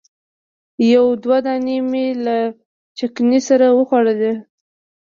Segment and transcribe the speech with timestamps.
[0.93, 2.37] یو دوه دانې مې له
[2.97, 4.33] چکني سره وخوړلې.